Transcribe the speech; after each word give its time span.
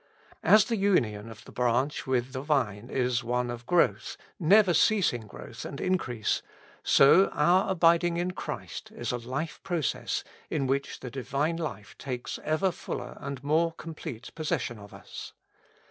As 0.41 0.65
the 0.65 0.77
union 0.77 1.29
of 1.29 1.45
the 1.45 1.51
branch 1.51 2.07
with 2.07 2.33
the 2.33 2.41
vine 2.41 2.89
is 2.89 3.23
one 3.23 3.51
of 3.51 3.67
growth, 3.67 4.17
never 4.39 4.73
ceasing 4.73 5.27
growth 5.27 5.63
and 5.63 5.79
increase, 5.79 6.41
so 6.81 7.27
our 7.27 7.69
abiding 7.69 8.17
in 8.17 8.31
Christ 8.31 8.89
is 8.89 9.11
a 9.11 9.19
life 9.19 9.59
process 9.61 10.23
in 10.49 10.65
which 10.65 11.01
the 11.01 11.11
Divine 11.11 11.57
life 11.57 11.95
takes 11.99 12.39
ever 12.43 12.71
fuller 12.71 13.15
and 13.21 13.43
more 13.43 13.73
complete 13.73 14.33
possession 14.33 14.79
of 14.79 14.91
us. 14.91 15.33